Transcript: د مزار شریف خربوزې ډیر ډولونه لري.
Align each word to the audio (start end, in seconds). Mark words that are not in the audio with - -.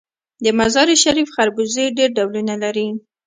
د 0.43 0.45
مزار 0.59 0.87
شریف 1.03 1.29
خربوزې 1.35 1.85
ډیر 1.97 2.09
ډولونه 2.17 2.53
لري. 2.63 2.87